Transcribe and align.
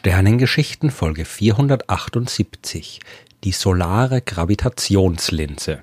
Sternengeschichten 0.00 0.92
Folge 0.92 1.24
478 1.24 3.00
Die 3.42 3.50
solare 3.50 4.20
Gravitationslinse. 4.20 5.80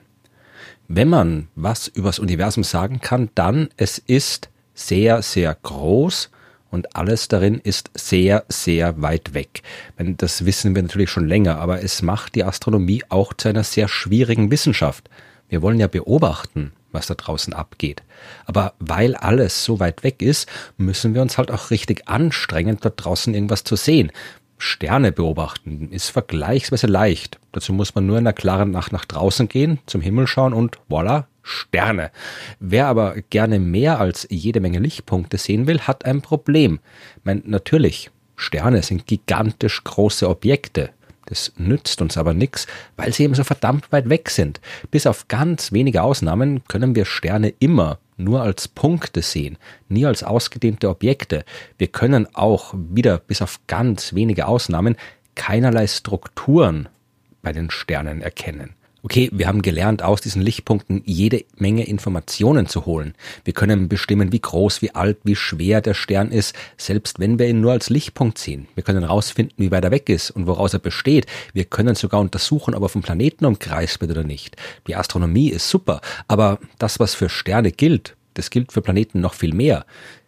Wenn 0.88 1.10
man 1.10 1.50
was 1.56 1.90
übers 1.90 2.20
Universum 2.20 2.64
sagen 2.64 3.02
kann, 3.02 3.30
dann 3.36 3.68
es 3.76 3.98
ist 3.98 4.50
sehr, 4.74 5.22
sehr 5.22 5.54
groß 5.62 6.30
und 6.72 6.96
alles 6.96 7.28
darin 7.28 7.60
ist 7.60 7.92
sehr, 7.94 8.46
sehr 8.48 9.02
weit 9.02 9.34
weg. 9.34 9.64
Das 9.98 10.46
wissen 10.46 10.76
wir 10.76 10.84
natürlich 10.84 11.10
schon 11.10 11.28
länger, 11.28 11.60
aber 11.60 11.84
es 11.84 12.02
macht 12.02 12.36
die 12.36 12.46
Astronomie 12.46 13.04
auch 13.10 13.34
zu 13.34 13.50
einer 13.50 13.66
sehr 13.66 13.90
schwierigen 13.90 14.50
Wissenschaft. 14.50 15.10
Wir 15.50 15.62
wollen 15.62 15.82
ja 15.82 15.88
beobachten, 15.88 16.72
was 16.96 17.08
da 17.08 17.14
draußen 17.14 17.54
abgeht. 17.54 18.02
Aber 18.46 18.74
weil 18.80 19.14
alles 19.16 19.64
so 19.64 19.80
weit 19.80 20.04
weg 20.04 20.24
ist, 20.24 20.50
müssen 20.78 21.14
wir 21.14 21.22
uns 21.22 21.38
halt 21.38 21.52
auch 21.52 21.70
richtig 21.70 22.08
anstrengen, 22.08 22.78
dort 22.82 23.04
draußen 23.04 23.34
irgendwas 23.34 23.64
zu 23.64 23.76
sehen. 23.76 24.12
Sterne 24.58 25.12
beobachten 25.12 25.92
ist 25.92 26.10
vergleichsweise 26.10 26.88
leicht. 26.88 27.40
Dazu 27.52 27.74
muss 27.74 27.94
man 27.94 28.06
nur 28.06 28.18
in 28.18 28.24
der 28.24 28.34
klaren 28.34 28.72
Nacht 28.72 28.94
nach 28.94 29.06
draußen 29.06 29.48
gehen, 29.50 29.80
zum 29.86 30.02
Himmel 30.02 30.28
schauen 30.28 30.54
und 30.54 30.80
voilà, 30.90 31.26
Sterne. 31.44 32.12
Wer 32.60 32.88
aber 32.88 33.16
gerne 33.30 33.60
mehr 33.60 34.00
als 34.00 34.26
jede 34.32 34.62
Menge 34.62 34.80
Lichtpunkte 34.80 35.38
sehen 35.38 35.68
will, 35.68 35.82
hat 35.82 36.06
ein 36.06 36.22
Problem. 36.22 36.80
Ich 37.18 37.26
meine, 37.26 37.42
natürlich, 37.46 38.10
Sterne 38.36 38.82
sind 38.82 39.06
gigantisch 39.06 39.84
große 39.84 40.28
Objekte. 40.28 40.90
Das 41.26 41.54
nützt 41.58 42.02
uns 42.02 42.18
aber 42.18 42.34
nichts, 42.34 42.68
weil 42.98 43.14
sie 43.14 43.24
eben 43.24 43.34
so 43.34 43.44
verdammt 43.44 43.92
weit 43.92 44.10
weg 44.10 44.30
sind. 44.30 44.62
Bis 44.92 45.08
auf 45.08 45.28
ganz 45.28 45.72
wenige 45.72 46.04
Ausnahmen 46.04 46.64
können 46.68 46.96
wir 46.96 47.06
Sterne 47.06 47.54
immer 47.60 48.00
nur 48.18 48.42
als 48.42 48.68
Punkte 48.68 49.22
sehen, 49.22 49.58
nie 49.90 50.06
als 50.06 50.24
ausgedehnte 50.24 50.90
Objekte. 50.90 51.44
Wir 51.78 51.88
können 51.88 52.28
auch 52.34 52.74
wieder 52.76 53.18
bis 53.18 53.42
auf 53.42 53.60
ganz 53.68 54.14
wenige 54.14 54.48
Ausnahmen 54.48 54.96
keinerlei 55.36 55.88
Strukturen 55.88 56.88
bei 57.42 57.52
den 57.52 57.70
Sternen 57.70 58.22
erkennen. 58.22 58.74
Okay, 59.06 59.30
wir 59.32 59.46
haben 59.48 59.62
gelernt, 59.62 60.02
aus 60.02 60.22
diesen 60.22 60.42
Lichtpunkten 60.42 61.04
jede 61.06 61.46
Menge 61.58 61.86
Informationen 61.86 62.66
zu 62.66 62.88
holen. 62.88 63.14
Wir 63.44 63.54
können 63.54 63.88
bestimmen, 63.88 64.32
wie 64.32 64.40
groß, 64.40 64.82
wie 64.82 64.96
alt, 64.96 65.20
wie 65.24 65.36
schwer 65.36 65.80
der 65.82 65.94
Stern 65.94 66.32
ist, 66.32 66.56
selbst 66.76 67.20
wenn 67.20 67.38
wir 67.38 67.48
ihn 67.48 67.62
nur 67.62 67.72
als 67.72 67.92
Lichtpunkt 67.92 68.40
sehen. 68.40 68.68
Wir 68.74 68.82
können 68.84 69.04
herausfinden, 69.04 69.54
wie 69.58 69.70
weit 69.70 69.84
er 69.84 69.92
weg 69.92 70.10
ist 70.10 70.32
und 70.32 70.48
woraus 70.48 70.74
er 70.74 70.80
besteht. 70.80 71.28
Wir 71.54 71.66
können 71.66 71.94
sogar 71.94 72.20
untersuchen, 72.20 72.74
ob 72.74 72.82
er 72.82 72.90
vom 72.90 73.04
Planeten 73.04 73.46
umkreist 73.46 74.02
wird 74.02 74.10
oder 74.10 74.24
nicht. 74.24 74.56
Die 74.88 74.96
Astronomie 74.96 75.50
ist 75.50 75.70
super, 75.70 76.02
aber 76.28 76.58
das, 76.80 77.00
was 77.00 77.14
für 77.14 77.30
Sterne 77.30 77.72
gilt, 77.72 78.16
das 78.34 78.50
gilt 78.50 78.72
für 78.72 78.82
Planeten 78.82 79.22
noch 79.22 79.36
viel 79.36 79.54
mehr. 79.54 79.86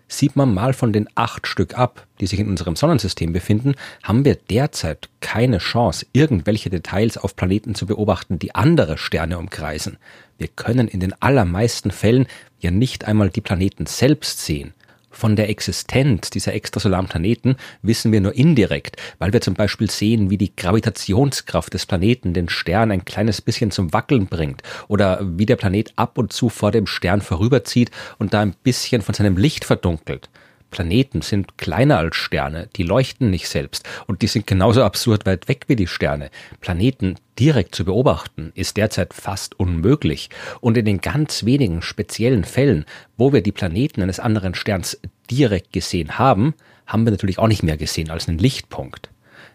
Sieht 0.09 0.37
man 0.37 0.53
mal 0.53 0.73
von 0.73 0.93
den 0.93 1.09
acht 1.15 1.47
Stück 1.47 1.77
ab, 1.77 2.07
die 2.21 2.27
sich 2.27 2.39
in 2.39 2.47
unserem 2.47 2.77
Sonnensystem 2.77 3.33
befinden, 3.33 3.75
haben 4.03 4.23
wir 4.23 4.35
derzeit 4.35 5.09
keine 5.19 5.57
Chance, 5.57 6.05
irgendwelche 6.13 6.69
Details 6.69 7.17
auf 7.17 7.35
Planeten 7.35 7.75
zu 7.75 7.85
beobachten, 7.85 8.39
die 8.39 8.55
andere 8.55 8.97
Sterne 8.97 9.37
umkreisen. 9.37 9.97
Wir 10.37 10.47
können 10.47 10.87
in 10.87 11.01
den 11.01 11.13
allermeisten 11.21 11.91
Fällen 11.91 12.27
ja 12.59 12.71
nicht 12.71 13.05
einmal 13.05 13.29
die 13.29 13.41
Planeten 13.41 13.85
selbst 13.85 14.45
sehen. 14.45 14.73
Von 15.17 15.35
der 15.35 15.49
Existenz 15.49 16.29
dieser 16.29 16.53
extrasolaren 16.53 17.07
Planeten 17.07 17.55
wissen 17.81 18.11
wir 18.11 18.21
nur 18.21 18.35
indirekt, 18.35 18.97
weil 19.17 19.33
wir 19.33 19.41
zum 19.41 19.55
Beispiel 19.55 19.89
sehen, 19.89 20.29
wie 20.29 20.37
die 20.37 20.55
Gravitationskraft 20.55 21.73
des 21.73 21.87
Planeten 21.87 22.35
den 22.35 22.49
Stern 22.49 22.91
ein 22.91 23.03
kleines 23.03 23.41
bisschen 23.41 23.71
zum 23.71 23.93
Wackeln 23.93 24.27
bringt 24.27 24.61
oder 24.87 25.19
wie 25.23 25.47
der 25.47 25.55
Planet 25.55 25.91
ab 25.95 26.19
und 26.19 26.33
zu 26.33 26.49
vor 26.49 26.71
dem 26.71 26.85
Stern 26.85 27.21
vorüberzieht 27.21 27.89
und 28.19 28.35
da 28.35 28.41
ein 28.41 28.53
bisschen 28.61 29.01
von 29.01 29.15
seinem 29.15 29.37
Licht 29.37 29.65
verdunkelt. 29.65 30.29
Planeten 30.71 31.21
sind 31.21 31.57
kleiner 31.57 31.97
als 31.97 32.15
Sterne, 32.15 32.69
die 32.75 32.83
leuchten 32.83 33.29
nicht 33.29 33.47
selbst 33.47 33.87
und 34.07 34.21
die 34.21 34.27
sind 34.27 34.47
genauso 34.47 34.83
absurd 34.83 35.25
weit 35.25 35.47
weg 35.47 35.65
wie 35.67 35.75
die 35.75 35.87
Sterne. 35.87 36.29
Planeten 36.61 37.15
direkt 37.39 37.75
zu 37.75 37.85
beobachten 37.85 38.51
ist 38.55 38.77
derzeit 38.77 39.13
fast 39.13 39.59
unmöglich 39.59 40.29
und 40.61 40.77
in 40.77 40.85
den 40.85 41.01
ganz 41.01 41.45
wenigen 41.45 41.81
speziellen 41.81 42.43
Fällen, 42.43 42.85
wo 43.17 43.33
wir 43.33 43.41
die 43.41 43.51
Planeten 43.51 44.01
eines 44.01 44.19
anderen 44.19 44.55
Sterns 44.55 44.99
direkt 45.29 45.73
gesehen 45.73 46.17
haben, 46.17 46.53
haben 46.85 47.05
wir 47.05 47.11
natürlich 47.11 47.39
auch 47.39 47.47
nicht 47.47 47.63
mehr 47.63 47.77
gesehen 47.77 48.09
als 48.09 48.27
einen 48.27 48.37
Lichtpunkt. 48.37 49.09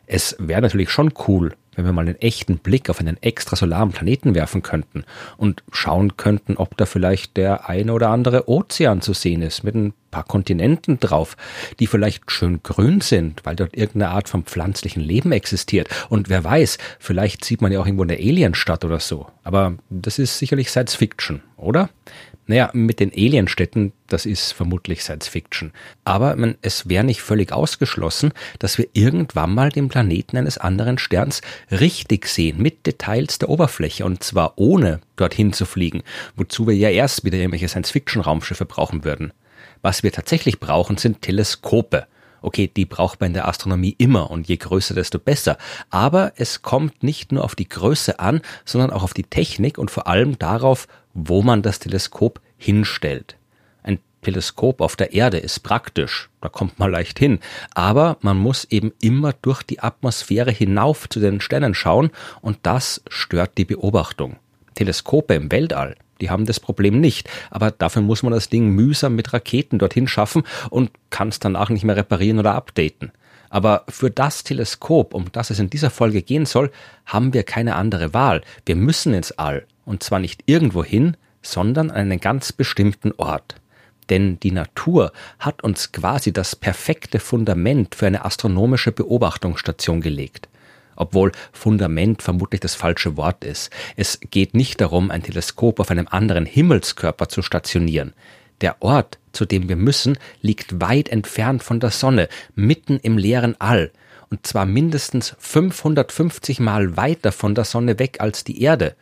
Es 0.07 0.37
wäre 0.39 0.61
natürlich 0.61 0.91
schon 0.91 1.13
cool, 1.27 1.55
wenn 1.75 1.85
wir 1.85 1.93
mal 1.93 2.03
einen 2.03 2.21
echten 2.21 2.59
Blick 2.59 2.91
auf 2.91 3.01
einen 3.01 3.23
extrasolaren 3.23 3.91
Planeten 3.91 4.35
werfen 4.35 4.63
könnten 4.63 5.05
und 5.37 5.63
schauen 5.73 6.17
könnten, 6.17 6.57
ob 6.57 6.77
da 6.77 6.87
vielleicht 6.87 7.37
der 7.37 7.69
eine 7.69 7.93
oder 7.93 8.11
andere 8.11 8.49
Ozean 8.49 9.01
zu 9.01 9.13
sehen 9.13 9.43
ist 9.43 9.65
mit 9.65 9.75
ein 9.75 9.95
paar 10.11 10.25
Kontinenten 10.25 11.01
drauf, 11.01 11.37
die 11.81 11.87
vielleicht 11.87 12.31
schön 12.31 12.63
grün 12.63 13.01
sind, 13.01 13.45
weil 13.45 13.57
dort 13.57 13.77
irgendeine 13.77 14.11
Art 14.11 14.29
von 14.29 14.45
pflanzlichen 14.45 15.03
Leben 15.03 15.33
existiert. 15.33 15.89
Und 16.09 16.29
wer 16.29 16.45
weiß, 16.45 16.79
vielleicht 16.99 17.45
sieht 17.45 17.63
man 17.63 17.73
ja 17.73 17.81
auch 17.81 17.87
irgendwo 17.87 18.05
eine 18.05 18.17
Alienstadt 18.17 18.85
oder 18.85 19.01
so. 19.01 19.27
Aber 19.43 19.75
das 19.89 20.19
ist 20.19 20.39
sicherlich 20.39 20.71
Science 20.71 20.95
Fiction, 20.95 21.43
oder? 21.57 21.89
Naja, 22.53 22.69
mit 22.75 23.01
den 23.01 23.11
Alienstädten, 23.11 23.95
das 24.09 24.27
ist 24.27 24.53
vermutlich 24.53 25.03
Science 25.03 25.27
Fiction. 25.27 25.73
Aber 26.05 26.37
man, 26.37 26.59
es 26.61 26.87
wäre 26.87 27.03
nicht 27.03 27.23
völlig 27.23 27.51
ausgeschlossen, 27.51 28.33
dass 28.59 28.77
wir 28.77 28.89
irgendwann 28.93 29.55
mal 29.55 29.71
den 29.71 29.89
Planeten 29.89 30.37
eines 30.37 30.59
anderen 30.59 30.99
Sterns 30.99 31.41
richtig 31.71 32.27
sehen, 32.27 32.61
mit 32.61 32.85
Details 32.85 33.39
der 33.39 33.49
Oberfläche 33.49 34.05
und 34.05 34.23
zwar 34.23 34.53
ohne 34.57 35.01
dorthin 35.17 35.55
zu 35.55 35.65
fliegen, 35.65 36.03
wozu 36.37 36.67
wir 36.67 36.77
ja 36.77 36.91
erst 36.91 37.25
wieder 37.25 37.39
irgendwelche 37.39 37.69
Science 37.69 37.91
Fiction 37.91 38.21
Raumschiffe 38.21 38.67
brauchen 38.67 39.03
würden. 39.03 39.33
Was 39.81 40.03
wir 40.03 40.13
tatsächlich 40.13 40.61
brauchen, 40.61 40.99
sind 40.99 41.23
Teleskope. 41.23 42.07
Okay, 42.43 42.71
die 42.77 42.85
braucht 42.85 43.21
man 43.21 43.29
in 43.29 43.35
der 43.35 43.49
Astronomie 43.49 43.95
immer 43.97 44.31
und 44.31 44.47
je 44.47 44.59
größer, 44.59 44.95
desto 44.95 45.19
besser. 45.19 45.57
Aber 45.89 46.33
es 46.37 46.61
kommt 46.61 47.03
nicht 47.03 47.33
nur 47.33 47.45
auf 47.45 47.55
die 47.55 47.69
Größe 47.69 48.19
an, 48.19 48.43
sondern 48.67 48.91
auch 48.91 49.05
auf 49.05 49.15
die 49.15 49.23
Technik 49.23 49.79
und 49.79 49.91
vor 49.91 50.07
allem 50.07 50.39
darauf, 50.39 50.87
wo 51.15 51.43
man 51.43 51.63
das 51.63 51.79
Teleskop 51.79 52.41
hinstellt. 52.57 53.37
Ein 53.83 53.99
Teleskop 54.23 54.81
auf 54.81 54.97
der 54.97 55.13
Erde 55.13 55.39
ist 55.39 55.61
praktisch, 55.61 56.31
da 56.41 56.49
kommt 56.49 56.79
man 56.79 56.91
leicht 56.91 57.19
hin, 57.19 57.41
aber 57.75 58.17
man 58.21 58.39
muss 58.39 58.65
eben 58.65 58.93
immer 59.01 59.33
durch 59.43 59.63
die 59.63 59.81
Atmosphäre 59.81 60.51
hinauf 60.51 61.09
zu 61.09 61.21
den 61.21 61.41
Sternen 61.41 61.75
schauen 61.75 62.11
und 62.41 62.59
das 62.63 63.03
stört 63.09 63.59
die 63.59 63.65
Beobachtung. 63.65 64.37
Teleskope 64.75 65.35
im 65.35 65.53
Weltall, 65.53 65.97
die 66.21 66.31
haben 66.31 66.47
das 66.47 66.61
Problem 66.61 67.01
nicht, 67.01 67.29
aber 67.51 67.73
dafür 67.73 68.01
muss 68.01 68.23
man 68.23 68.33
das 68.33 68.49
Ding 68.49 68.69
mühsam 68.71 69.17
mit 69.17 69.33
Raketen 69.33 69.79
dorthin 69.79 70.09
schaffen 70.09 70.45
und 70.71 70.91
kann 71.11 71.29
es 71.29 71.41
danach 71.41 71.69
nicht 71.69 71.85
mehr 71.85 71.97
reparieren 71.97 72.39
oder 72.39 72.55
updaten. 72.55 73.13
Aber 73.51 73.85
für 73.89 74.11
das 74.11 74.45
Teleskop, 74.45 75.13
um 75.13 75.31
das 75.33 75.51
es 75.51 75.59
in 75.59 75.69
dieser 75.69 75.91
Folge 75.91 76.23
gehen 76.23 76.47
soll, 76.47 76.71
haben 77.05 77.35
wir 77.35 77.43
keine 77.43 77.77
andere 77.77 78.15
Wahl. 78.15 78.41
Wir 78.65 78.77
müssen 78.77 79.13
ins 79.13 79.33
All. 79.33 79.67
Und 79.85 80.03
zwar 80.03 80.19
nicht 80.19 80.43
irgendwo 80.47 80.85
hin, 80.85 81.17
sondern 81.43 81.91
an 81.91 81.97
einen 81.97 82.21
ganz 82.21 82.53
bestimmten 82.53 83.13
Ort. 83.17 83.57
Denn 84.11 84.39
die 84.41 84.51
Natur 84.53 85.13
hat 85.39 85.63
uns 85.63 85.93
quasi 85.93 86.33
das 86.33 86.57
perfekte 86.57 87.19
Fundament 87.19 87.95
für 87.95 88.07
eine 88.07 88.25
astronomische 88.25 88.93
Beobachtungsstation 88.93 90.01
gelegt. 90.01 90.49
Obwohl 90.97 91.33
Fundament 91.53 92.23
vermutlich 92.23 92.61
das 92.61 92.75
falsche 92.75 93.17
Wort 93.17 93.45
ist. 93.45 93.71
Es 93.97 94.21
geht 94.31 94.55
nicht 94.55 94.81
darum, 94.81 95.11
ein 95.11 95.23
Teleskop 95.23 95.81
auf 95.81 95.91
einem 95.91 96.07
anderen 96.09 96.47
Himmelskörper 96.47 97.29
zu 97.29 97.43
stationieren. 97.43 98.13
Der 98.61 98.83
Ort, 98.83 99.19
zu 99.33 99.45
dem 99.45 99.69
wir 99.69 99.77
müssen, 99.77 100.19
liegt 100.41 100.81
weit 100.81 101.09
entfernt 101.09 101.63
von 101.63 101.81
der 101.81 101.91
Sonne, 101.91 102.29
mitten 102.55 102.99
im 102.99 103.19
leeren 103.19 103.57
All, 103.59 103.91
und 104.31 104.47
zwar 104.47 104.67
mindestens 104.67 105.35
550 105.39 106.61
Mal 106.61 106.97
weiter 106.97 107.33
von 107.33 107.55
der 107.55 107.65
Sonne 107.65 107.99
weg 107.99 108.21
als 108.21 108.45
die 108.45 108.63
Erde. 108.63 108.95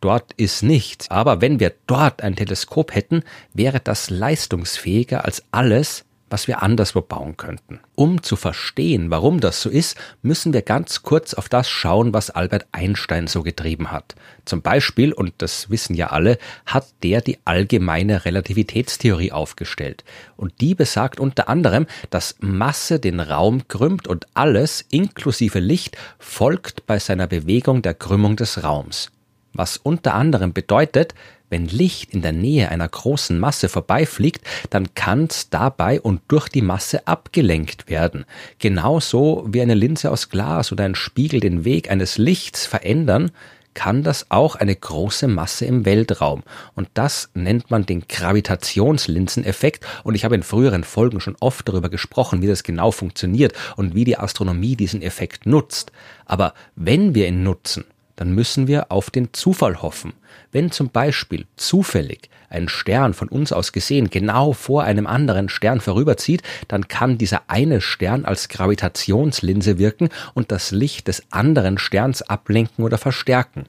Dort 0.00 0.32
ist 0.34 0.62
nichts, 0.62 1.10
aber 1.10 1.40
wenn 1.40 1.60
wir 1.60 1.74
dort 1.86 2.22
ein 2.22 2.36
Teleskop 2.36 2.94
hätten, 2.94 3.22
wäre 3.52 3.80
das 3.80 4.08
leistungsfähiger 4.08 5.24
als 5.24 5.42
alles, 5.50 6.04
was 6.30 6.46
wir 6.46 6.62
anderswo 6.62 7.02
bauen 7.02 7.36
könnten. 7.36 7.80
Um 7.96 8.22
zu 8.22 8.36
verstehen, 8.36 9.10
warum 9.10 9.40
das 9.40 9.60
so 9.60 9.68
ist, 9.68 9.98
müssen 10.22 10.52
wir 10.52 10.62
ganz 10.62 11.02
kurz 11.02 11.34
auf 11.34 11.48
das 11.48 11.68
schauen, 11.68 12.14
was 12.14 12.30
Albert 12.30 12.66
Einstein 12.72 13.26
so 13.26 13.42
getrieben 13.42 13.90
hat. 13.90 14.14
Zum 14.44 14.62
Beispiel, 14.62 15.12
und 15.12 15.34
das 15.38 15.68
wissen 15.70 15.94
ja 15.94 16.06
alle, 16.06 16.38
hat 16.64 16.86
der 17.02 17.20
die 17.20 17.38
allgemeine 17.44 18.24
Relativitätstheorie 18.24 19.32
aufgestellt. 19.32 20.04
Und 20.36 20.60
die 20.60 20.74
besagt 20.74 21.20
unter 21.20 21.48
anderem, 21.48 21.86
dass 22.10 22.36
Masse 22.38 23.00
den 23.00 23.20
Raum 23.20 23.66
krümmt 23.66 24.06
und 24.06 24.26
alles, 24.32 24.84
inklusive 24.88 25.58
Licht, 25.58 25.98
folgt 26.18 26.86
bei 26.86 26.98
seiner 27.00 27.26
Bewegung 27.26 27.82
der 27.82 27.94
Krümmung 27.94 28.36
des 28.36 28.62
Raums. 28.62 29.10
Was 29.52 29.76
unter 29.76 30.14
anderem 30.14 30.52
bedeutet, 30.52 31.14
wenn 31.50 31.66
Licht 31.66 32.14
in 32.14 32.22
der 32.22 32.32
Nähe 32.32 32.68
einer 32.68 32.88
großen 32.88 33.38
Masse 33.38 33.68
vorbeifliegt, 33.68 34.46
dann 34.70 34.94
kann 34.94 35.24
es 35.24 35.50
dabei 35.50 36.00
und 36.00 36.22
durch 36.28 36.48
die 36.48 36.62
Masse 36.62 37.06
abgelenkt 37.06 37.90
werden. 37.90 38.24
Genauso 38.60 39.44
wie 39.48 39.60
eine 39.60 39.74
Linse 39.74 40.10
aus 40.10 40.28
Glas 40.28 40.70
oder 40.70 40.84
ein 40.84 40.94
Spiegel 40.94 41.40
den 41.40 41.64
Weg 41.64 41.90
eines 41.90 42.18
Lichts 42.18 42.66
verändern, 42.66 43.32
kann 43.74 44.02
das 44.02 44.30
auch 44.30 44.56
eine 44.56 44.74
große 44.74 45.28
Masse 45.28 45.64
im 45.64 45.84
Weltraum. 45.84 46.42
Und 46.74 46.88
das 46.94 47.30
nennt 47.34 47.70
man 47.70 47.86
den 47.86 48.06
Gravitationslinseneffekt. 48.08 49.86
Und 50.02 50.14
ich 50.14 50.24
habe 50.24 50.34
in 50.34 50.42
früheren 50.42 50.84
Folgen 50.84 51.20
schon 51.20 51.36
oft 51.40 51.68
darüber 51.68 51.88
gesprochen, 51.88 52.42
wie 52.42 52.48
das 52.48 52.62
genau 52.62 52.90
funktioniert 52.90 53.54
und 53.76 53.94
wie 53.94 54.04
die 54.04 54.18
Astronomie 54.18 54.76
diesen 54.76 55.02
Effekt 55.02 55.46
nutzt. 55.46 55.92
Aber 56.26 56.54
wenn 56.74 57.14
wir 57.14 57.28
ihn 57.28 57.42
nutzen, 57.42 57.84
dann 58.20 58.34
müssen 58.34 58.68
wir 58.68 58.92
auf 58.92 59.08
den 59.08 59.32
Zufall 59.32 59.80
hoffen. 59.80 60.12
Wenn 60.52 60.70
zum 60.70 60.90
Beispiel 60.90 61.46
zufällig 61.56 62.28
ein 62.50 62.68
Stern 62.68 63.14
von 63.14 63.28
uns 63.28 63.50
aus 63.50 63.72
gesehen 63.72 64.10
genau 64.10 64.52
vor 64.52 64.84
einem 64.84 65.06
anderen 65.06 65.48
Stern 65.48 65.80
vorüberzieht, 65.80 66.42
dann 66.68 66.86
kann 66.86 67.16
dieser 67.16 67.44
eine 67.46 67.80
Stern 67.80 68.26
als 68.26 68.50
Gravitationslinse 68.50 69.78
wirken 69.78 70.10
und 70.34 70.52
das 70.52 70.70
Licht 70.70 71.08
des 71.08 71.22
anderen 71.30 71.78
Sterns 71.78 72.20
ablenken 72.20 72.84
oder 72.84 72.98
verstärken. 72.98 73.64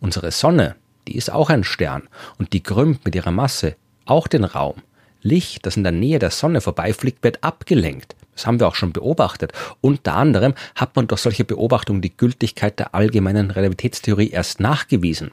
Unsere 0.00 0.32
Sonne, 0.32 0.74
die 1.06 1.14
ist 1.14 1.30
auch 1.30 1.48
ein 1.48 1.62
Stern 1.62 2.08
und 2.36 2.54
die 2.54 2.64
krümmt 2.64 3.04
mit 3.04 3.14
ihrer 3.14 3.30
Masse 3.30 3.76
auch 4.06 4.26
den 4.26 4.42
Raum. 4.42 4.82
Licht, 5.22 5.66
das 5.66 5.76
in 5.76 5.84
der 5.84 5.92
Nähe 5.92 6.18
der 6.18 6.32
Sonne 6.32 6.60
vorbeifliegt, 6.60 7.22
wird 7.22 7.44
abgelenkt. 7.44 8.16
Das 8.38 8.46
haben 8.46 8.60
wir 8.60 8.68
auch 8.68 8.76
schon 8.76 8.92
beobachtet. 8.92 9.52
Unter 9.80 10.14
anderem 10.14 10.54
hat 10.76 10.94
man 10.94 11.08
durch 11.08 11.22
solche 11.22 11.44
Beobachtungen 11.44 12.02
die 12.02 12.16
Gültigkeit 12.16 12.78
der 12.78 12.94
allgemeinen 12.94 13.50
Relativitätstheorie 13.50 14.30
erst 14.30 14.60
nachgewiesen. 14.60 15.32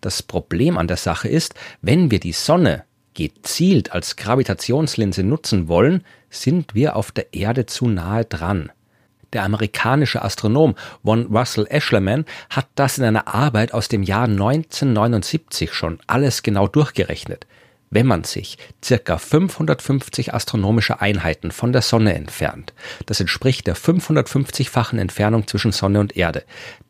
Das 0.00 0.22
Problem 0.22 0.78
an 0.78 0.86
der 0.86 0.96
Sache 0.96 1.26
ist, 1.26 1.54
wenn 1.82 2.12
wir 2.12 2.20
die 2.20 2.30
Sonne 2.30 2.84
gezielt 3.14 3.90
als 3.90 4.14
Gravitationslinse 4.14 5.24
nutzen 5.24 5.66
wollen, 5.66 6.04
sind 6.30 6.72
wir 6.72 6.94
auf 6.94 7.10
der 7.10 7.34
Erde 7.34 7.66
zu 7.66 7.88
nahe 7.88 8.24
dran. 8.24 8.70
Der 9.32 9.42
amerikanische 9.42 10.22
Astronom 10.22 10.76
von 11.04 11.26
Russell 11.34 11.66
Ashleman 11.68 12.26
hat 12.48 12.68
das 12.76 12.96
in 12.96 13.02
einer 13.02 13.26
Arbeit 13.26 13.74
aus 13.74 13.88
dem 13.88 14.04
Jahr 14.04 14.28
1979 14.28 15.72
schon 15.72 15.98
alles 16.06 16.44
genau 16.44 16.68
durchgerechnet. 16.68 17.48
Wenn 17.92 18.06
man 18.06 18.22
sich 18.22 18.56
circa 18.84 19.18
550 19.18 20.32
astronomische 20.32 21.00
Einheiten 21.00 21.50
von 21.50 21.72
der 21.72 21.82
Sonne 21.82 22.14
entfernt, 22.14 22.72
das 23.06 23.18
entspricht 23.18 23.66
der 23.66 23.74
550-fachen 23.76 25.00
Entfernung 25.00 25.48
zwischen 25.48 25.72
Sonne 25.72 25.98
und 25.98 26.16
Erde, 26.16 26.44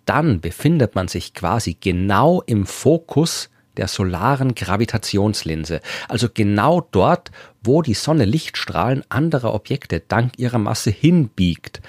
dann 0.04 0.42
befindet 0.42 0.94
man 0.94 1.08
sich 1.08 1.32
quasi 1.32 1.74
genau 1.80 2.42
im 2.42 2.66
Fokus 2.66 3.48
der 3.78 3.88
solaren 3.88 4.54
Gravitationslinse, 4.54 5.80
also 6.06 6.28
genau 6.32 6.86
dort, 6.90 7.30
wo 7.62 7.80
die 7.80 7.94
Sonne 7.94 8.26
Lichtstrahlen 8.26 9.02
anderer 9.08 9.54
Objekte 9.54 10.00
dank 10.06 10.38
ihrer 10.38 10.58
Masse 10.58 10.90
hinbiegt. 10.90 11.80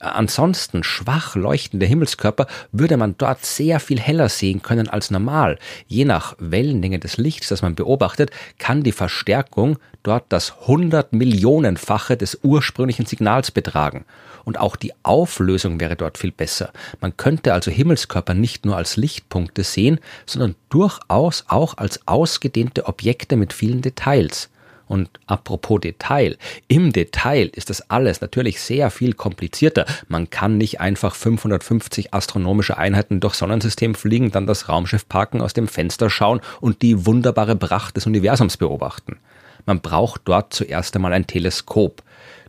Ansonsten 0.00 0.84
schwach 0.84 1.36
leuchtende 1.36 1.86
Himmelskörper 1.86 2.46
würde 2.72 2.96
man 2.96 3.16
dort 3.18 3.44
sehr 3.44 3.80
viel 3.80 4.00
heller 4.00 4.28
sehen 4.28 4.62
können 4.62 4.88
als 4.88 5.10
normal. 5.10 5.58
Je 5.86 6.04
nach 6.04 6.36
Wellenlänge 6.38 6.98
des 6.98 7.16
Lichts, 7.16 7.48
das 7.48 7.62
man 7.62 7.74
beobachtet, 7.74 8.30
kann 8.58 8.82
die 8.82 8.92
Verstärkung 8.92 9.78
dort 10.02 10.24
das 10.28 10.54
100 10.62 11.12
Millionenfache 11.12 12.16
des 12.16 12.38
ursprünglichen 12.42 13.06
Signals 13.06 13.50
betragen. 13.50 14.04
Und 14.44 14.60
auch 14.60 14.76
die 14.76 14.92
Auflösung 15.02 15.80
wäre 15.80 15.96
dort 15.96 16.18
viel 16.18 16.30
besser. 16.30 16.72
Man 17.00 17.16
könnte 17.16 17.52
also 17.52 17.70
Himmelskörper 17.70 18.32
nicht 18.32 18.64
nur 18.64 18.76
als 18.76 18.96
Lichtpunkte 18.96 19.64
sehen, 19.64 19.98
sondern 20.24 20.54
durchaus 20.68 21.44
auch 21.48 21.76
als 21.78 22.06
ausgedehnte 22.06 22.86
Objekte 22.86 23.36
mit 23.36 23.52
vielen 23.52 23.82
Details. 23.82 24.48
Und 24.88 25.10
apropos 25.26 25.80
Detail, 25.80 26.36
im 26.68 26.92
Detail 26.92 27.50
ist 27.54 27.70
das 27.70 27.90
alles 27.90 28.20
natürlich 28.20 28.60
sehr 28.60 28.90
viel 28.90 29.14
komplizierter. 29.14 29.84
Man 30.08 30.30
kann 30.30 30.58
nicht 30.58 30.80
einfach 30.80 31.14
550 31.14 32.14
astronomische 32.14 32.78
Einheiten 32.78 33.18
durchs 33.18 33.38
Sonnensystem 33.38 33.96
fliegen, 33.96 34.30
dann 34.30 34.46
das 34.46 34.68
Raumschiff 34.68 35.08
parken, 35.08 35.40
aus 35.40 35.54
dem 35.54 35.66
Fenster 35.66 36.08
schauen 36.08 36.40
und 36.60 36.82
die 36.82 37.04
wunderbare 37.04 37.56
Pracht 37.56 37.96
des 37.96 38.06
Universums 38.06 38.56
beobachten. 38.56 39.18
Man 39.64 39.80
braucht 39.80 40.22
dort 40.26 40.54
zuerst 40.54 40.94
einmal 40.94 41.12
ein 41.12 41.26
Teleskop. 41.26 42.02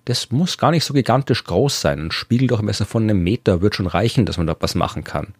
Das 0.05 0.31
muss 0.31 0.59
gar 0.59 0.71
nicht 0.71 0.85
so 0.85 0.93
gigantisch 0.93 1.43
groß 1.43 1.81
sein. 1.81 2.05
Ein 2.05 2.11
Spiegeldurchmesser 2.11 2.85
von 2.85 3.03
einem 3.03 3.23
Meter 3.23 3.61
wird 3.61 3.75
schon 3.75 3.87
reichen, 3.87 4.27
dass 4.27 4.37
man 4.37 4.47
dort 4.47 4.61
was 4.61 4.75
machen 4.75 5.03
kann. 5.03 5.33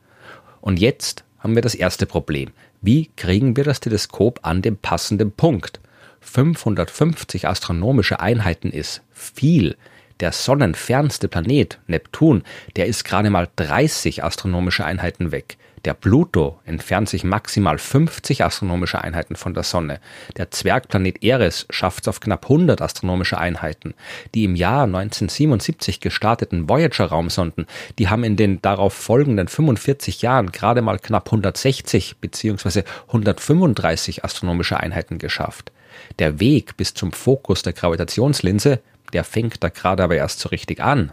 Und 0.62 0.80
jetzt 0.80 1.24
haben 1.40 1.54
wir 1.54 1.62
das 1.62 1.76
erste 1.76 2.08
Problem. 2.08 2.52
Wie 2.82 3.10
kriegen 3.16 3.56
wir 3.56 3.64
das 3.64 3.80
Teleskop 3.80 4.40
an 4.42 4.64
den 4.64 4.78
passenden 4.78 5.32
Punkt? 5.32 5.80
550 6.28 7.48
astronomische 7.48 8.20
Einheiten 8.20 8.72
ist 8.72 9.02
viel. 9.14 9.78
Der 10.20 10.32
sonnenfernste 10.32 11.28
Planet, 11.28 11.80
Neptun, 11.88 12.44
der 12.76 12.88
ist 12.88 13.04
gerade 13.04 13.30
mal 13.30 13.48
30 13.56 14.24
astronomische 14.24 14.84
Einheiten 14.84 15.32
weg. 15.32 15.58
Der 15.86 15.94
Pluto 15.94 16.60
entfernt 16.66 17.08
sich 17.08 17.24
maximal 17.24 17.78
50 17.78 18.44
astronomische 18.44 19.00
Einheiten 19.00 19.36
von 19.36 19.54
der 19.54 19.64
Sonne. 19.64 20.00
Der 20.36 20.52
Zwergplanet 20.52 21.24
Eris 21.24 21.66
schafft 21.70 22.04
es 22.04 22.08
auf 22.08 22.20
knapp 22.20 22.46
100 22.46 22.82
astronomische 22.82 23.38
Einheiten. 23.38 23.94
Die 24.34 24.44
im 24.44 24.56
Jahr 24.56 24.84
1977 24.84 26.00
gestarteten 26.02 26.68
Voyager-Raumsonden, 26.68 27.68
die 28.00 28.10
haben 28.10 28.24
in 28.24 28.36
den 28.36 28.62
darauf 28.62 28.94
folgenden 28.94 29.48
45 29.48 30.24
Jahren 30.24 30.52
gerade 30.52 30.82
mal 30.82 31.00
knapp 31.00 31.28
160 31.28 32.18
bzw. 32.18 32.84
135 33.08 34.26
astronomische 34.26 34.78
Einheiten 34.80 35.20
geschafft. 35.20 35.72
Der 36.20 36.40
Weg 36.40 36.78
bis 36.78 36.94
zum 36.94 37.12
Fokus 37.12 37.62
der 37.62 37.74
Gravitationslinse, 37.74 38.80
der 39.14 39.24
fängt 39.24 39.64
da 39.64 39.70
gerade 39.70 40.04
aber 40.04 40.16
erst 40.16 40.40
so 40.40 40.50
richtig 40.50 40.82
an. 40.82 41.12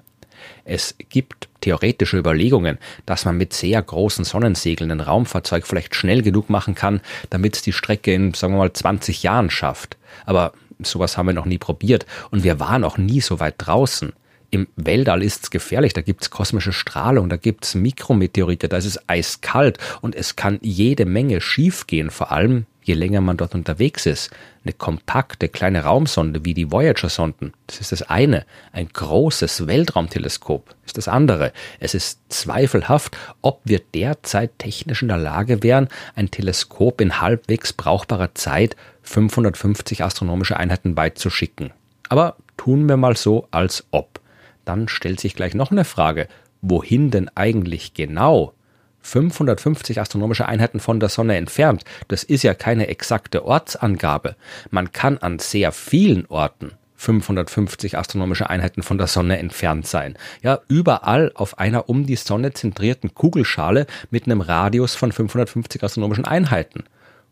Es 0.64 0.94
gibt 1.08 1.48
theoretische 1.60 2.18
Überlegungen, 2.18 2.78
dass 3.06 3.24
man 3.24 3.36
mit 3.36 3.52
sehr 3.52 3.80
großen 3.80 4.24
Sonnensegeln 4.24 4.90
ein 4.90 5.00
Raumfahrzeug 5.00 5.66
vielleicht 5.66 5.94
schnell 5.94 6.22
genug 6.22 6.50
machen 6.50 6.74
kann, 6.74 7.00
damit 7.30 7.56
es 7.56 7.62
die 7.62 7.72
Strecke 7.72 8.12
in, 8.12 8.34
sagen 8.34 8.54
wir 8.54 8.58
mal, 8.58 8.72
20 8.72 9.22
Jahren 9.22 9.50
schafft. 9.50 9.96
Aber 10.26 10.52
sowas 10.82 11.16
haben 11.16 11.26
wir 11.26 11.34
noch 11.34 11.46
nie 11.46 11.58
probiert 11.58 12.06
und 12.30 12.44
wir 12.44 12.60
waren 12.60 12.84
auch 12.84 12.98
nie 12.98 13.20
so 13.20 13.40
weit 13.40 13.54
draußen. 13.58 14.12
Im 14.50 14.68
Weltall 14.76 15.22
ist 15.22 15.44
es 15.44 15.50
gefährlich, 15.50 15.94
da 15.94 16.00
gibt 16.00 16.22
es 16.22 16.30
kosmische 16.30 16.72
Strahlung, 16.72 17.28
da 17.28 17.36
gibt 17.36 17.64
es 17.64 17.74
Mikrometeorite, 17.74 18.68
da 18.68 18.76
ist 18.76 18.84
es 18.84 19.08
eiskalt 19.08 19.78
und 20.00 20.14
es 20.14 20.36
kann 20.36 20.60
jede 20.62 21.06
Menge 21.06 21.40
schiefgehen, 21.40 22.10
vor 22.10 22.30
allem 22.30 22.66
je 22.84 22.94
länger 22.94 23.20
man 23.20 23.36
dort 23.36 23.54
unterwegs 23.54 24.06
ist. 24.06 24.30
Eine 24.62 24.74
kompakte 24.74 25.48
kleine 25.48 25.82
Raumsonde 25.82 26.44
wie 26.44 26.54
die 26.54 26.70
Voyager-Sonden, 26.70 27.52
das 27.66 27.80
ist 27.80 27.92
das 27.92 28.02
eine. 28.02 28.44
Ein 28.72 28.88
großes 28.88 29.66
Weltraumteleskop 29.66 30.74
ist 30.86 30.96
das 30.96 31.08
andere. 31.08 31.52
Es 31.80 31.94
ist 31.94 32.20
zweifelhaft, 32.28 33.16
ob 33.42 33.60
wir 33.64 33.80
derzeit 33.94 34.58
technisch 34.58 35.02
in 35.02 35.08
der 35.08 35.18
Lage 35.18 35.62
wären, 35.62 35.88
ein 36.14 36.30
Teleskop 36.30 37.00
in 37.00 37.20
halbwegs 37.20 37.72
brauchbarer 37.72 38.34
Zeit 38.34 38.76
550 39.02 40.04
astronomische 40.04 40.56
Einheiten 40.56 40.96
weit 40.96 41.18
zu 41.18 41.30
schicken. 41.30 41.72
Aber 42.08 42.36
tun 42.56 42.88
wir 42.88 42.96
mal 42.96 43.16
so, 43.16 43.48
als 43.50 43.84
ob. 43.90 44.20
Dann 44.64 44.88
stellt 44.88 45.20
sich 45.20 45.34
gleich 45.34 45.54
noch 45.54 45.70
eine 45.70 45.84
Frage. 45.84 46.28
Wohin 46.62 47.10
denn 47.10 47.30
eigentlich 47.34 47.94
genau? 47.94 48.54
550 49.04 50.00
astronomische 50.00 50.48
Einheiten 50.48 50.80
von 50.80 50.98
der 50.98 51.10
Sonne 51.10 51.36
entfernt. 51.36 51.84
Das 52.08 52.24
ist 52.24 52.42
ja 52.42 52.54
keine 52.54 52.88
exakte 52.88 53.44
Ortsangabe. 53.44 54.34
Man 54.70 54.92
kann 54.92 55.18
an 55.18 55.38
sehr 55.38 55.72
vielen 55.72 56.26
Orten 56.26 56.72
550 56.96 57.98
astronomische 57.98 58.48
Einheiten 58.48 58.82
von 58.82 58.96
der 58.96 59.06
Sonne 59.06 59.38
entfernt 59.38 59.86
sein. 59.86 60.16
Ja, 60.42 60.60
überall 60.68 61.32
auf 61.34 61.58
einer 61.58 61.88
um 61.90 62.06
die 62.06 62.16
Sonne 62.16 62.54
zentrierten 62.54 63.14
Kugelschale 63.14 63.86
mit 64.10 64.24
einem 64.24 64.40
Radius 64.40 64.94
von 64.94 65.12
550 65.12 65.84
astronomischen 65.84 66.24
Einheiten. 66.24 66.84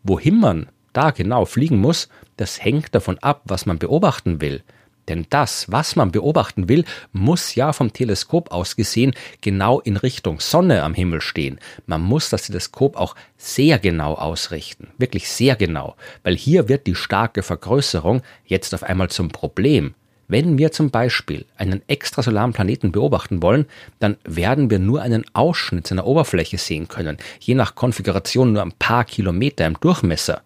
Wohin 0.03 0.39
man 0.39 0.69
da 0.93 1.11
genau 1.11 1.47
fliegen 1.47 1.79
muss, 1.79 2.11
das 2.37 2.63
hängt 2.63 2.95
davon 2.95 3.19
ab, 3.21 3.43
was 3.45 3.65
man 3.65 3.79
beobachten 3.79 4.43
will. 4.43 4.63
Denn 5.09 5.27
das, 5.31 5.71
was 5.71 5.97
man 5.97 6.13
beobachten 6.13 6.69
will, 6.69 6.85
muss 7.13 7.55
ja 7.55 7.73
vom 7.73 7.93
Teleskop 7.93 8.53
aus 8.53 8.77
gesehen 8.77 9.15
genau 9.41 9.81
in 9.81 9.97
Richtung 9.97 10.41
Sonne 10.41 10.83
am 10.83 10.95
Himmel 10.95 11.21
stehen. 11.21 11.59
Man 11.87 12.03
muss 12.03 12.31
das 12.31 12.43
Teleskop 12.43 12.97
auch 12.97 13.17
sehr 13.37 13.79
genau 13.79 14.15
ausrichten, 14.15 14.89
wirklich 14.99 15.29
sehr 15.29 15.57
genau, 15.57 15.97
weil 16.23 16.37
hier 16.37 16.69
wird 16.69 16.87
die 16.87 16.95
starke 16.95 17.43
Vergrößerung 17.43 18.23
jetzt 18.47 18.75
auf 18.75 18.85
einmal 18.85 19.11
zum 19.11 19.29
Problem. 19.29 19.95
Wenn 20.29 20.57
wir 20.57 20.73
zum 20.73 20.91
Beispiel 20.91 21.45
einen 21.57 21.83
extrasolaren 21.89 22.53
Planeten 22.55 22.91
beobachten 22.93 23.43
wollen, 23.43 23.67
dann 23.99 24.17
werden 24.25 24.71
wir 24.71 24.79
nur 24.79 25.03
einen 25.03 25.27
Ausschnitt 25.35 25.87
seiner 25.87 26.07
Oberfläche 26.07 26.57
sehen 26.57 26.89
können, 26.89 27.19
je 27.41 27.55
nach 27.55 27.75
Konfiguration 27.75 28.53
nur 28.53 28.63
ein 28.63 28.73
paar 28.73 29.05
Kilometer 29.05 29.67
im 29.67 29.79
Durchmesser. 29.79 30.43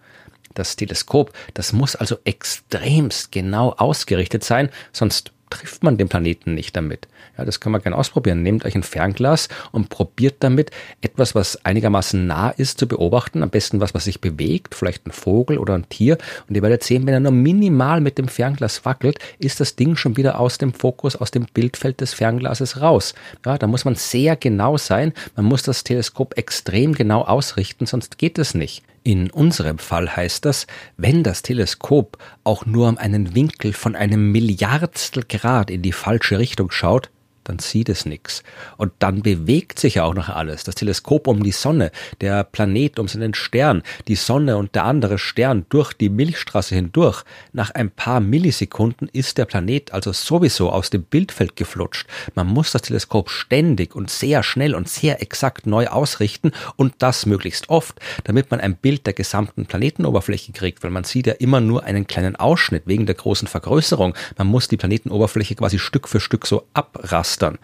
Das 0.57 0.75
Teleskop, 0.75 1.33
das 1.55 1.73
muss 1.73 1.97
also 1.97 2.17
extremst 2.25 3.31
genau 3.31 3.73
ausgerichtet 3.73 4.43
sein, 4.43 4.71
sonst 4.91 5.33
trifft 5.51 5.85
man 5.85 5.97
den 5.97 6.09
Planeten 6.09 6.55
nicht 6.55 6.75
damit. 6.77 7.09
Ja, 7.39 7.45
das 7.45 7.61
kann 7.61 7.71
man 7.71 7.83
gerne 7.83 7.97
ausprobieren. 7.97 8.43
Nehmt 8.43 8.65
euch 8.65 8.75
ein 8.75 8.83
Fernglas 8.83 9.49
und 9.71 9.91
probiert 9.91 10.37
damit 10.41 10.71
etwas, 11.03 11.35
was 11.35 11.65
einigermaßen 11.65 12.27
nah 12.27 12.51
ist, 12.51 12.79
zu 12.79 12.89
beobachten. 12.89 13.43
Am 13.43 13.51
besten 13.51 13.81
was, 13.81 13.95
was 13.95 14.05
sich 14.05 14.21
bewegt, 14.21 14.75
vielleicht 14.75 15.07
ein 15.07 15.13
Vogel 15.13 15.59
oder 15.59 15.75
ein 15.75 15.89
Tier. 15.89 16.19
Und 16.49 16.57
ihr 16.57 16.63
werdet 16.63 16.83
sehen, 16.83 17.07
wenn 17.07 17.15
er 17.15 17.21
nur 17.21 17.33
minimal 17.33 18.01
mit 18.01 18.19
dem 18.19 18.29
Fernglas 18.29 18.85
wackelt, 18.85 19.19
ist 19.39 19.61
das 19.61 19.77
Ding 19.77 19.97
schon 19.97 20.17
wieder 20.17 20.41
aus 20.41 20.59
dem 20.59 20.73
Fokus, 20.73 21.15
aus 21.15 21.31
dem 21.31 21.47
Bildfeld 21.53 22.01
des 22.01 22.15
Fernglases 22.15 22.81
raus. 22.81 23.15
Ja, 23.45 23.59
da 23.59 23.67
muss 23.67 23.85
man 23.85 23.95
sehr 23.95 24.37
genau 24.37 24.79
sein. 24.79 25.13
Man 25.37 25.45
muss 25.45 25.63
das 25.63 25.85
Teleskop 25.85 26.37
extrem 26.39 26.95
genau 26.95 27.23
ausrichten, 27.23 27.87
sonst 27.87 28.19
geht 28.19 28.39
es 28.39 28.55
nicht. 28.55 28.83
In 29.07 29.31
unserem 29.31 29.79
Fall 29.79 30.17
heißt 30.17 30.45
das, 30.47 30.67
wenn 30.97 31.23
das 31.23 31.43
Teleskop 31.43 32.19
auch 32.43 32.67
nur 32.67 32.89
um 32.89 32.99
einen 32.99 33.37
Winkel 33.37 33.73
von 33.73 33.95
einem 33.95 34.33
Milliardstel 34.33 35.23
Grad 35.23 35.71
in 35.71 35.83
die 35.83 35.93
falsche 35.93 36.41
Richtung 36.41 36.73
schaut, 36.73 37.13
dann 37.49 37.59
sieht 37.61 37.89
es 37.89 38.07
nichts. 38.07 38.43
Und 38.77 38.93
dann 38.99 39.23
bewegt 39.23 39.79
sich 39.79 39.97
ja 39.97 40.05
auch 40.05 40.15
noch 40.15 40.29
alles. 40.29 40.65
Das 40.65 40.75
Teleskop 40.75 41.29
um 41.29 41.43
die 41.43 41.53
Sonne, 41.53 41.93
der 42.21 42.45
Planet 42.45 42.99
um 42.99 43.09
seinen 43.09 43.35
Stern, 43.35 43.83
die 44.09 44.17
Sonne 44.17 44.57
und 44.57 44.75
der 44.75 44.85
andere 44.85 45.19
Stern 45.19 45.67
durch 45.69 45.93
die 45.93 46.09
Milchstraße 46.09 46.75
hindurch. 46.75 47.23
Nach 47.53 47.71
ein 47.71 47.91
paar 47.91 48.21
Millisekunden 48.21 49.09
ist 49.13 49.39
der 49.39 49.45
Planet 49.45 49.93
also 49.93 50.13
sowieso 50.13 50.71
aus 50.71 50.91
dem 50.91 51.05
Bildfeld 51.05 51.57
geflutscht. 51.57 52.07
Man 52.35 52.49
muss 52.49 52.73
das 52.73 52.83
Teleskop 52.83 53.31
ständig 53.31 53.95
und 53.95 54.11
sehr 54.11 54.43
schnell 54.43 54.75
und 54.75 54.89
sehr 54.89 55.23
exakt 55.23 55.67
neu 55.67 55.87
ausrichten 55.87 56.53
und 56.75 56.95
das 56.99 57.27
möglichst 57.27 57.69
oft, 57.69 58.01
damit 58.25 58.51
man 58.51 58.61
ein 58.61 58.77
Bild 58.77 59.07
der 59.07 59.15
gesamten 59.15 59.67
Planetenoberfläche 59.67 60.53
kriegt, 60.53 60.83
weil 60.83 60.91
man 60.91 61.05
sieht 61.05 61.29
ja 61.29 61.35
immer 61.35 61.61
nur 61.61 61.85
einen 61.85 62.07
kleinen 62.07 62.37
Ausschnitt 62.37 62.83
wegen 62.87 63.07
der 63.07 63.15
großen 63.15 63.47
Vergrößerung. 63.47 64.15
Man 64.37 64.49
muss 64.49 64.69
die 64.69 64.77
Planetenoberfläche 64.77 65.55
quasi 65.55 65.79
Stück 65.79 66.09
für 66.09 66.21
Stück 66.21 66.47
so 66.47 66.67
abrasten 66.75 67.36
Rastern. 67.37 67.59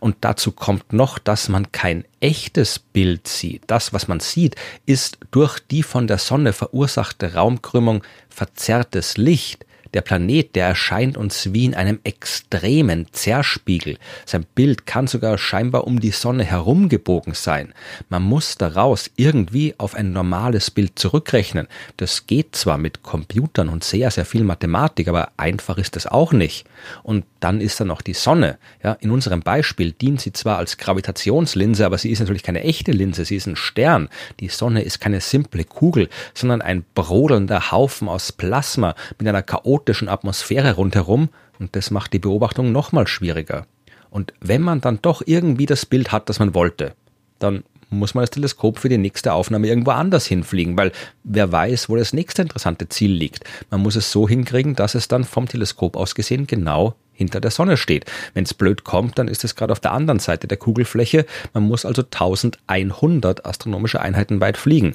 Und 0.00 0.16
dazu 0.22 0.52
kommt 0.52 0.92
noch, 0.92 1.18
dass 1.18 1.48
man 1.48 1.72
kein 1.72 2.04
echtes 2.20 2.78
Bild 2.78 3.28
sieht. 3.28 3.62
Das, 3.66 3.92
was 3.92 4.08
man 4.08 4.20
sieht, 4.20 4.56
ist 4.86 5.18
durch 5.30 5.58
die 5.58 5.82
von 5.82 6.06
der 6.06 6.18
Sonne 6.18 6.52
verursachte 6.52 7.34
Raumkrümmung 7.34 8.02
verzerrtes 8.28 9.16
Licht. 9.16 9.64
Der 9.94 10.02
Planet, 10.02 10.54
der 10.54 10.68
erscheint 10.68 11.16
uns 11.16 11.52
wie 11.52 11.64
in 11.64 11.74
einem 11.74 11.98
extremen 12.04 13.06
Zerspiegel. 13.12 13.98
Sein 14.24 14.46
Bild 14.54 14.86
kann 14.86 15.06
sogar 15.06 15.36
scheinbar 15.38 15.86
um 15.86 16.00
die 16.00 16.10
Sonne 16.10 16.44
herumgebogen 16.44 17.34
sein. 17.34 17.74
Man 18.08 18.22
muss 18.22 18.56
daraus 18.56 19.10
irgendwie 19.16 19.74
auf 19.78 19.94
ein 19.94 20.12
normales 20.12 20.70
Bild 20.70 20.98
zurückrechnen. 20.98 21.66
Das 21.96 22.26
geht 22.26 22.54
zwar 22.54 22.78
mit 22.78 23.02
Computern 23.02 23.68
und 23.68 23.84
sehr, 23.84 24.10
sehr 24.10 24.24
viel 24.24 24.44
Mathematik, 24.44 25.08
aber 25.08 25.30
einfach 25.36 25.78
ist 25.78 25.96
es 25.96 26.06
auch 26.06 26.32
nicht. 26.32 26.66
Und 27.02 27.24
dann 27.40 27.60
ist 27.60 27.80
da 27.80 27.84
noch 27.84 28.02
die 28.02 28.14
Sonne. 28.14 28.58
Ja, 28.82 28.92
in 29.00 29.10
unserem 29.10 29.40
Beispiel 29.40 29.92
dient 29.92 30.20
sie 30.20 30.32
zwar 30.32 30.58
als 30.58 30.76
Gravitationslinse, 30.78 31.84
aber 31.84 31.98
sie 31.98 32.10
ist 32.10 32.20
natürlich 32.20 32.42
keine 32.42 32.62
echte 32.62 32.92
Linse, 32.92 33.24
sie 33.24 33.36
ist 33.36 33.46
ein 33.46 33.56
Stern. 33.56 34.08
Die 34.40 34.48
Sonne 34.48 34.82
ist 34.82 35.00
keine 35.00 35.20
simple 35.20 35.64
Kugel, 35.64 36.08
sondern 36.34 36.62
ein 36.62 36.84
brodelnder 36.94 37.72
Haufen 37.72 38.08
aus 38.08 38.32
Plasma 38.32 38.94
mit 39.18 39.26
einer 39.26 39.42
chaotischen 39.80 40.08
Atmosphäre 40.08 40.74
rundherum 40.74 41.30
und 41.58 41.74
das 41.74 41.90
macht 41.90 42.12
die 42.12 42.18
Beobachtung 42.18 42.72
nochmal 42.72 43.06
schwieriger. 43.06 43.66
Und 44.10 44.34
wenn 44.40 44.60
man 44.60 44.80
dann 44.80 44.98
doch 45.00 45.22
irgendwie 45.24 45.66
das 45.66 45.86
Bild 45.86 46.12
hat, 46.12 46.28
das 46.28 46.38
man 46.38 46.54
wollte, 46.54 46.94
dann 47.38 47.64
muss 47.88 48.14
man 48.14 48.22
das 48.22 48.30
Teleskop 48.30 48.78
für 48.78 48.88
die 48.88 48.98
nächste 48.98 49.32
Aufnahme 49.32 49.66
irgendwo 49.66 49.92
anders 49.92 50.26
hinfliegen, 50.26 50.76
weil 50.76 50.92
wer 51.24 51.50
weiß, 51.50 51.88
wo 51.88 51.96
das 51.96 52.12
nächste 52.12 52.42
interessante 52.42 52.88
Ziel 52.88 53.10
liegt. 53.10 53.44
Man 53.70 53.80
muss 53.80 53.96
es 53.96 54.12
so 54.12 54.28
hinkriegen, 54.28 54.76
dass 54.76 54.94
es 54.94 55.08
dann 55.08 55.24
vom 55.24 55.48
Teleskop 55.48 55.96
aus 55.96 56.14
gesehen 56.14 56.46
genau 56.46 56.94
hinter 57.12 57.40
der 57.40 57.50
Sonne 57.50 57.76
steht. 57.76 58.04
Wenn 58.34 58.44
es 58.44 58.54
blöd 58.54 58.84
kommt, 58.84 59.18
dann 59.18 59.28
ist 59.28 59.44
es 59.44 59.56
gerade 59.56 59.72
auf 59.72 59.80
der 59.80 59.92
anderen 59.92 60.20
Seite 60.20 60.46
der 60.46 60.58
Kugelfläche. 60.58 61.26
Man 61.52 61.64
muss 61.64 61.84
also 61.84 62.02
1100 62.02 63.44
astronomische 63.44 64.00
Einheiten 64.00 64.40
weit 64.40 64.56
fliegen. 64.56 64.94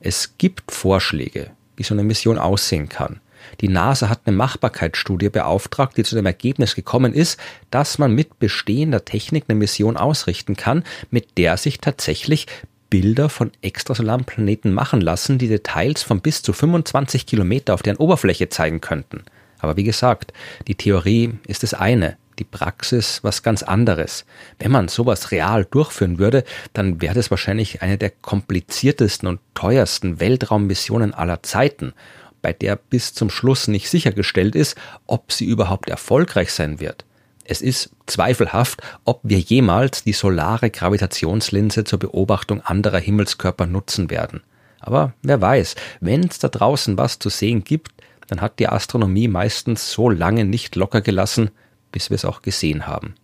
Es 0.00 0.36
gibt 0.36 0.72
Vorschläge, 0.72 1.50
wie 1.76 1.82
so 1.82 1.94
eine 1.94 2.02
Mission 2.02 2.38
aussehen 2.38 2.88
kann. 2.88 3.20
Die 3.60 3.68
NASA 3.68 4.08
hat 4.08 4.22
eine 4.24 4.36
Machbarkeitsstudie 4.36 5.30
beauftragt, 5.30 5.96
die 5.96 6.04
zu 6.04 6.14
dem 6.14 6.26
Ergebnis 6.26 6.74
gekommen 6.74 7.12
ist, 7.12 7.38
dass 7.70 7.98
man 7.98 8.12
mit 8.12 8.38
bestehender 8.38 9.04
Technik 9.04 9.44
eine 9.48 9.58
Mission 9.58 9.96
ausrichten 9.96 10.56
kann, 10.56 10.84
mit 11.10 11.38
der 11.38 11.56
sich 11.56 11.78
tatsächlich 11.78 12.46
Bilder 12.90 13.28
von 13.28 13.50
extrasolaren 13.62 14.24
Planeten 14.24 14.72
machen 14.72 15.00
lassen, 15.00 15.38
die 15.38 15.48
Details 15.48 16.02
von 16.02 16.20
bis 16.20 16.42
zu 16.42 16.52
25 16.52 17.26
Kilometer 17.26 17.74
auf 17.74 17.82
deren 17.82 17.96
Oberfläche 17.96 18.48
zeigen 18.48 18.80
könnten. 18.80 19.24
Aber 19.58 19.76
wie 19.76 19.84
gesagt, 19.84 20.32
die 20.68 20.76
Theorie 20.76 21.34
ist 21.46 21.62
das 21.62 21.74
eine, 21.74 22.16
die 22.38 22.44
Praxis 22.44 23.20
was 23.22 23.42
ganz 23.42 23.62
anderes. 23.62 24.24
Wenn 24.58 24.70
man 24.70 24.88
sowas 24.88 25.30
real 25.30 25.64
durchführen 25.64 26.18
würde, 26.18 26.44
dann 26.74 27.00
wäre 27.00 27.14
das 27.14 27.30
wahrscheinlich 27.30 27.82
eine 27.82 27.98
der 27.98 28.10
kompliziertesten 28.10 29.28
und 29.28 29.40
teuersten 29.54 30.20
Weltraummissionen 30.20 31.14
aller 31.14 31.42
Zeiten 31.42 31.94
bei 32.42 32.52
der 32.52 32.76
bis 32.76 33.14
zum 33.14 33.30
Schluss 33.30 33.68
nicht 33.68 33.88
sichergestellt 33.88 34.54
ist, 34.54 34.76
ob 35.06 35.32
sie 35.32 35.46
überhaupt 35.46 35.88
erfolgreich 35.88 36.52
sein 36.52 36.80
wird. 36.80 37.04
Es 37.44 37.62
ist 37.62 37.90
zweifelhaft, 38.06 38.82
ob 39.04 39.20
wir 39.22 39.38
jemals 39.38 40.02
die 40.02 40.12
solare 40.12 40.70
Gravitationslinse 40.70 41.84
zur 41.84 41.98
Beobachtung 41.98 42.60
anderer 42.60 42.98
Himmelskörper 42.98 43.66
nutzen 43.66 44.10
werden. 44.10 44.42
Aber 44.80 45.12
wer 45.22 45.40
weiß, 45.40 45.76
wenn 46.00 46.24
es 46.24 46.38
da 46.38 46.48
draußen 46.48 46.98
was 46.98 47.18
zu 47.18 47.28
sehen 47.28 47.64
gibt, 47.64 47.92
dann 48.28 48.40
hat 48.40 48.58
die 48.58 48.68
Astronomie 48.68 49.28
meistens 49.28 49.92
so 49.92 50.10
lange 50.10 50.44
nicht 50.44 50.74
locker 50.76 51.00
gelassen, 51.00 51.50
bis 51.92 52.10
wir 52.10 52.16
es 52.16 52.24
auch 52.24 52.42
gesehen 52.42 52.86
haben. 52.86 53.14